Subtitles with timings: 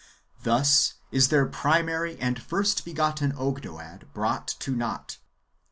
[0.41, 5.19] Thus is their primary and first begotten Ogdoad brought to nought.